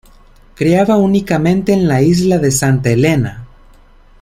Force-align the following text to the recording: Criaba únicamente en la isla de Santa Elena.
Criaba 0.55 0.97
únicamente 0.97 1.73
en 1.73 1.87
la 1.87 2.01
isla 2.01 2.39
de 2.39 2.49
Santa 2.49 2.89
Elena. 2.89 3.45